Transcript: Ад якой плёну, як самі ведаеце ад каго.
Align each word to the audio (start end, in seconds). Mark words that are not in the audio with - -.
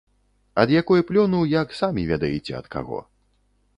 Ад 0.61 0.71
якой 0.81 1.03
плёну, 1.09 1.41
як 1.51 1.75
самі 1.81 2.07
ведаеце 2.13 2.59
ад 2.61 2.65
каго. 2.77 2.99